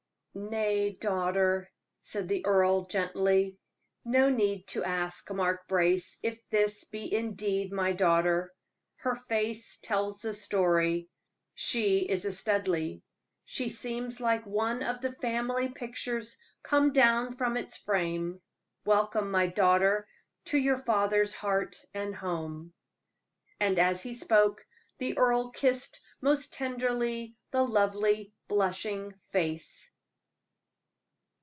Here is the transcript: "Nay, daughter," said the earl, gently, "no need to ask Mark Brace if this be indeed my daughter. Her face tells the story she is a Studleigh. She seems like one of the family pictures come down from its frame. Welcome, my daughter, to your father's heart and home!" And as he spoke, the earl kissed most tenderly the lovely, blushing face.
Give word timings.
"Nay, 0.33 0.91
daughter," 0.91 1.69
said 1.99 2.29
the 2.29 2.45
earl, 2.45 2.85
gently, 2.85 3.59
"no 4.05 4.29
need 4.29 4.65
to 4.67 4.81
ask 4.81 5.29
Mark 5.29 5.67
Brace 5.67 6.17
if 6.23 6.39
this 6.49 6.85
be 6.85 7.13
indeed 7.13 7.73
my 7.73 7.91
daughter. 7.91 8.49
Her 8.95 9.17
face 9.17 9.77
tells 9.81 10.21
the 10.21 10.33
story 10.33 11.09
she 11.53 12.09
is 12.09 12.23
a 12.23 12.31
Studleigh. 12.31 13.01
She 13.43 13.67
seems 13.67 14.21
like 14.21 14.45
one 14.45 14.83
of 14.83 15.01
the 15.01 15.11
family 15.11 15.67
pictures 15.67 16.37
come 16.63 16.93
down 16.93 17.35
from 17.35 17.57
its 17.57 17.75
frame. 17.75 18.41
Welcome, 18.85 19.31
my 19.31 19.47
daughter, 19.47 20.07
to 20.45 20.57
your 20.57 20.77
father's 20.77 21.33
heart 21.33 21.75
and 21.93 22.15
home!" 22.15 22.73
And 23.59 23.77
as 23.77 24.01
he 24.01 24.13
spoke, 24.13 24.65
the 24.97 25.17
earl 25.17 25.49
kissed 25.49 25.99
most 26.21 26.53
tenderly 26.53 27.35
the 27.51 27.63
lovely, 27.65 28.33
blushing 28.47 29.13
face. 29.33 29.89